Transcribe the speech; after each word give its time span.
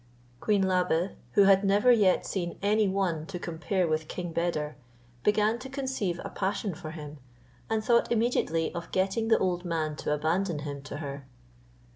Queen 0.39 0.63
Labe, 0.63 1.11
who 1.33 1.43
had 1.43 1.63
never 1.63 1.91
yet 1.91 2.25
seen 2.25 2.57
any 2.63 2.87
one 2.87 3.23
to 3.27 3.37
compare 3.37 3.87
with 3.87 4.07
King 4.07 4.33
Beder, 4.33 4.75
began 5.21 5.59
to 5.59 5.69
conceive 5.69 6.19
a 6.25 6.29
passion 6.31 6.73
for 6.73 6.89
him, 6.89 7.19
and 7.69 7.83
thought 7.83 8.11
immediately 8.11 8.73
of 8.73 8.91
getting 8.91 9.27
the 9.27 9.37
old 9.37 9.63
man 9.63 9.95
to 9.97 10.11
abandon 10.11 10.57
him 10.65 10.81
to 10.81 10.97
her. 10.97 11.27